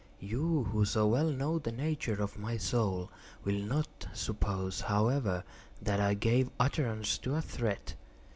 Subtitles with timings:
[0.19, 3.11] You, who so well know the nature of my soul,
[3.43, 5.43] will not suppose, however,
[5.79, 7.93] that I gave utterance to a threat.